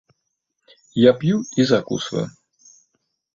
Я 0.99 1.11
п'ю 1.19 1.37
і 1.61 1.67
закусваю. 1.73 2.25